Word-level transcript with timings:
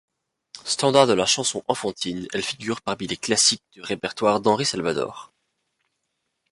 Standard 0.65 1.05
de 1.05 1.13
la 1.13 1.27
chanson 1.27 1.63
enfantine, 1.67 2.27
elle 2.33 2.41
figure 2.41 2.81
parmi 2.81 3.05
les 3.05 3.17
classiques 3.17 3.61
du 3.71 3.83
répertoire 3.83 4.41
d'Henri 4.41 4.65
Salvador. 4.65 5.31